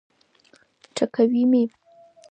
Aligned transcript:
ټکوي 0.95 1.43
مي. 1.51 1.63